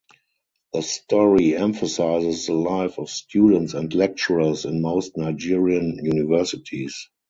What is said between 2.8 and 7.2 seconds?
of students and lecturers in most Nigerian universities.